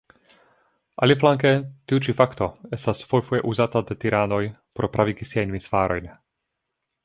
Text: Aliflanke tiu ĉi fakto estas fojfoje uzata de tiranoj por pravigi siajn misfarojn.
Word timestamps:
Aliflanke 1.07 1.51
tiu 1.91 1.99
ĉi 2.07 2.15
fakto 2.21 2.47
estas 2.79 3.03
fojfoje 3.11 3.43
uzata 3.53 3.85
de 3.91 3.99
tiranoj 4.05 4.43
por 4.79 4.91
pravigi 4.97 5.33
siajn 5.35 5.55
misfarojn. 5.59 6.13